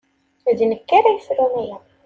D 0.57 0.59
nekk 0.71 0.89
ara 0.97 1.09
yefrun 1.15 1.53
aya. 1.61 1.77